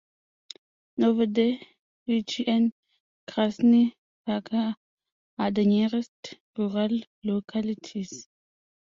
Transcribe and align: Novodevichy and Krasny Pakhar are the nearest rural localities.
Novodevichy 0.99 2.47
and 2.47 2.73
Krasny 3.29 3.93
Pakhar 4.25 4.73
are 5.37 5.51
the 5.51 5.63
nearest 5.63 6.11
rural 6.57 7.01
localities. 7.23 8.27